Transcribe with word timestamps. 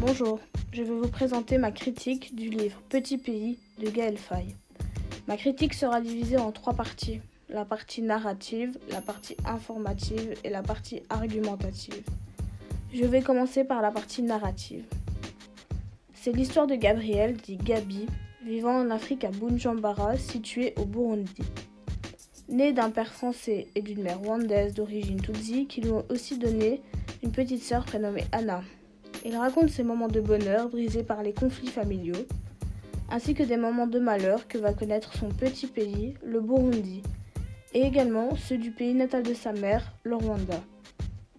Bonjour, 0.00 0.40
je 0.72 0.82
vais 0.82 0.94
vous 0.94 1.08
présenter 1.08 1.58
ma 1.58 1.72
critique 1.72 2.34
du 2.34 2.48
livre 2.48 2.80
Petit 2.88 3.18
pays 3.18 3.58
de 3.78 3.90
Gaël 3.90 4.16
Faye. 4.16 4.56
Ma 5.28 5.36
critique 5.36 5.74
sera 5.74 6.00
divisée 6.00 6.38
en 6.38 6.52
trois 6.52 6.72
parties 6.72 7.20
la 7.50 7.66
partie 7.66 8.00
narrative, 8.00 8.78
la 8.90 9.02
partie 9.02 9.36
informative 9.44 10.36
et 10.42 10.48
la 10.48 10.62
partie 10.62 11.02
argumentative. 11.10 12.02
Je 12.94 13.04
vais 13.04 13.20
commencer 13.20 13.62
par 13.62 13.82
la 13.82 13.90
partie 13.90 14.22
narrative. 14.22 14.84
C'est 16.14 16.32
l'histoire 16.32 16.66
de 16.66 16.76
Gabriel, 16.76 17.36
dit 17.36 17.58
Gabi, 17.58 18.06
vivant 18.42 18.80
en 18.80 18.88
Afrique 18.88 19.24
à 19.24 19.30
Bunjambara, 19.30 20.16
situé 20.16 20.72
au 20.78 20.86
Burundi. 20.86 21.42
Né 22.48 22.72
d'un 22.72 22.90
père 22.90 23.12
français 23.12 23.66
et 23.74 23.82
d'une 23.82 24.02
mère 24.02 24.20
rwandaise 24.20 24.72
d'origine 24.72 25.20
Tutsi 25.20 25.66
qui 25.66 25.82
lui 25.82 25.90
ont 25.90 26.06
aussi 26.08 26.38
donné 26.38 26.80
une 27.22 27.32
petite 27.32 27.62
sœur 27.62 27.84
prénommée 27.84 28.24
Anna. 28.32 28.62
Il 29.24 29.36
raconte 29.36 29.68
ses 29.68 29.82
moments 29.82 30.08
de 30.08 30.20
bonheur 30.20 30.68
brisés 30.68 31.02
par 31.02 31.22
les 31.22 31.32
conflits 31.32 31.68
familiaux, 31.68 32.26
ainsi 33.10 33.34
que 33.34 33.42
des 33.42 33.56
moments 33.56 33.86
de 33.86 33.98
malheur 33.98 34.48
que 34.48 34.56
va 34.56 34.72
connaître 34.72 35.14
son 35.14 35.28
petit 35.28 35.66
pays, 35.66 36.14
le 36.24 36.40
Burundi, 36.40 37.02
et 37.74 37.82
également 37.82 38.34
ceux 38.36 38.56
du 38.56 38.70
pays 38.70 38.94
natal 38.94 39.22
de 39.22 39.34
sa 39.34 39.52
mère, 39.52 39.92
le 40.04 40.16
Rwanda. 40.16 40.62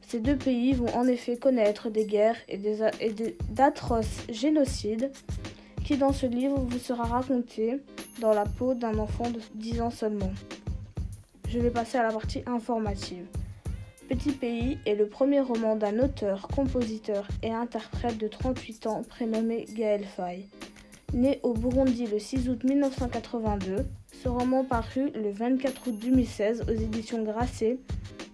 Ces 0.07 0.19
deux 0.19 0.35
pays 0.35 0.73
vont 0.73 0.93
en 0.93 1.07
effet 1.07 1.37
connaître 1.37 1.89
des 1.89 2.05
guerres 2.05 2.37
et 2.49 2.59
d'atroces 3.49 4.25
génocides 4.29 5.11
qui 5.85 5.97
dans 5.97 6.13
ce 6.13 6.25
livre 6.25 6.59
vous 6.59 6.79
sera 6.79 7.03
raconté 7.03 7.79
dans 8.19 8.33
la 8.33 8.45
peau 8.45 8.73
d'un 8.73 8.97
enfant 8.99 9.29
de 9.29 9.39
10 9.55 9.81
ans 9.81 9.89
seulement. 9.89 10.31
Je 11.47 11.59
vais 11.59 11.71
passer 11.71 11.97
à 11.97 12.03
la 12.03 12.11
partie 12.11 12.43
informative. 12.45 13.25
Petit 14.09 14.31
Pays 14.31 14.77
est 14.85 14.95
le 14.95 15.07
premier 15.07 15.39
roman 15.39 15.75
d'un 15.75 15.99
auteur, 15.99 16.47
compositeur 16.47 17.27
et 17.43 17.51
interprète 17.51 18.17
de 18.17 18.27
38 18.27 18.87
ans 18.87 19.03
prénommé 19.07 19.65
Gaël 19.73 20.05
Faye. 20.05 20.47
Né 21.13 21.39
au 21.43 21.53
Burundi 21.53 22.07
le 22.07 22.19
6 22.19 22.49
août 22.49 22.63
1982, 22.63 23.85
ce 24.11 24.29
roman 24.29 24.63
parut 24.63 25.11
le 25.15 25.31
24 25.31 25.87
août 25.87 25.97
2016 25.99 26.65
aux 26.67 26.73
éditions 26.73 27.23
Grasset 27.23 27.79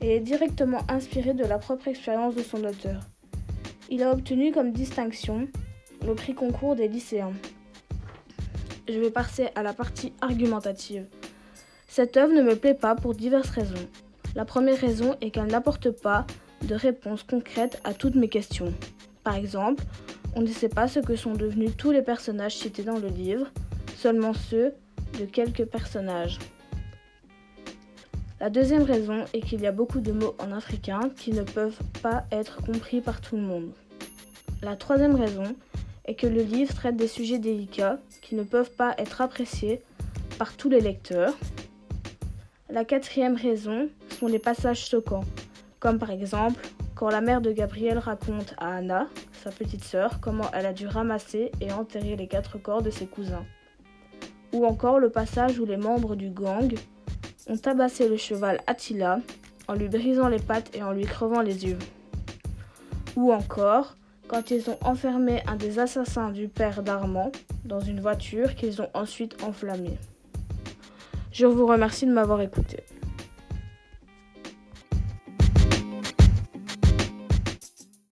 et 0.02 0.16
est 0.16 0.20
directement 0.20 0.82
inspiré 0.90 1.34
de 1.34 1.46
la 1.46 1.60
propre 1.60 1.88
expérience 1.88 2.36
de 2.36 2.44
son 2.44 2.64
auteur. 2.64 3.02
Il 3.90 4.04
a 4.04 4.12
obtenu 4.12 4.52
comme 4.52 4.72
distinction 4.72 5.48
le 6.06 6.16
prix 6.16 6.34
concours 6.34 6.76
des 6.76 6.88
lycéens. 6.88 7.34
Je 8.88 9.00
vais 9.00 9.12
passer 9.12 9.50
à 9.56 9.64
la 9.64 9.74
partie 9.74 10.14
argumentative. 10.22 11.06
Cette 11.88 12.18
œuvre 12.18 12.34
ne 12.34 12.42
me 12.42 12.56
plaît 12.56 12.74
pas 12.74 12.96
pour 12.96 13.16
diverses 13.16 13.50
raisons. 13.50 13.88
La 14.38 14.46
première 14.46 14.80
raison 14.80 15.16
est 15.20 15.32
qu'elle 15.32 15.48
n'apporte 15.48 15.90
pas 15.90 16.28
de 16.62 16.76
réponse 16.76 17.24
concrète 17.24 17.82
à 17.84 17.96
toutes 17.96 18.14
mes 18.14 18.30
questions. 18.30 18.72
Par 19.24 19.34
exemple, 19.34 19.84
on 20.36 20.42
ne 20.42 20.48
sait 20.48 20.70
pas 20.70 20.88
ce 20.88 21.00
que 21.00 21.16
sont 21.16 21.34
devenus 21.34 21.76
tous 21.76 21.90
les 21.90 22.04
personnages 22.04 22.56
cités 22.56 22.84
dans 22.84 23.00
le 23.00 23.08
livre, 23.08 23.48
seulement 23.96 24.36
ceux 24.36 24.76
de 25.20 25.26
quelques 25.26 25.66
personnages. 25.66 26.38
La 28.40 28.52
deuxième 28.52 28.84
raison 28.84 29.26
est 29.34 29.42
qu'il 29.42 29.62
y 29.62 29.66
a 29.66 29.72
beaucoup 29.72 30.02
de 30.02 30.12
mots 30.12 30.36
en 30.38 30.52
africain 30.52 31.10
qui 31.16 31.32
ne 31.32 31.42
peuvent 31.42 31.82
pas 32.04 32.24
être 32.32 32.62
compris 32.62 33.02
par 33.02 33.22
tout 33.22 33.38
le 33.38 33.42
monde. 33.42 33.72
La 34.62 34.76
troisième 34.76 35.16
raison 35.16 35.56
est 36.06 36.14
que 36.14 36.28
le 36.28 36.44
livre 36.44 36.76
traite 36.76 36.96
des 36.96 37.08
sujets 37.08 37.40
délicats 37.40 37.98
qui 38.22 38.36
ne 38.36 38.44
peuvent 38.44 38.76
pas 38.78 38.94
être 39.00 39.20
appréciés 39.20 39.82
par 40.38 40.56
tous 40.56 40.70
les 40.70 40.80
lecteurs. 40.80 41.34
La 42.70 42.86
quatrième 42.86 43.36
raison 43.36 43.90
sont 44.18 44.28
les 44.28 44.40
passages 44.40 44.88
choquants, 44.88 45.24
comme 45.80 46.00
par 46.00 46.12
exemple 46.12 46.62
quand 46.96 47.10
la 47.10 47.22
mère 47.22 47.42
de 47.42 47.52
Gabriel 47.52 48.00
raconte 48.00 48.56
à 48.58 48.78
Anna, 48.78 49.08
sa 49.44 49.52
petite 49.52 49.84
sœur, 49.84 50.20
comment 50.20 50.50
elle 50.52 50.66
a 50.66 50.74
dû 50.74 50.88
ramasser 50.88 51.52
et 51.62 51.72
enterrer 51.72 52.16
les 52.16 52.28
quatre 52.28 52.58
corps 52.58 52.82
de 52.82 52.90
ses 52.90 53.06
cousins. 53.06 53.46
Ou 54.52 54.66
encore 54.66 55.00
le 55.00 55.12
passage 55.12 55.60
où 55.60 55.66
les 55.66 55.78
membres 55.78 56.16
du 56.16 56.32
gang 56.32 56.74
ont 57.48 57.58
tabassé 57.58 58.10
le 58.10 58.18
cheval 58.18 58.62
Attila 58.66 59.20
en 59.68 59.76
lui 59.76 59.90
brisant 59.90 60.28
les 60.28 60.40
pattes 60.40 60.76
et 60.76 60.82
en 60.82 60.92
lui 60.92 61.06
crevant 61.06 61.42
les 61.42 61.66
yeux. 61.66 61.78
Ou 63.16 63.32
encore 63.32 63.96
quand 64.28 64.50
ils 64.50 64.68
ont 64.72 64.80
enfermé 64.82 65.44
un 65.46 65.56
des 65.56 65.78
assassins 65.78 66.32
du 66.32 66.48
père 66.48 66.82
d'Armand 66.82 67.32
dans 67.64 67.80
une 67.80 68.02
voiture 68.02 68.56
qu'ils 68.56 68.82
ont 68.82 68.90
ensuite 68.96 69.44
enflammée. 69.44 69.98
Je 71.32 71.46
vous 71.46 71.68
remercie 71.68 72.08
de 72.08 72.12
m'avoir 72.12 72.42
écouté. 72.42 72.84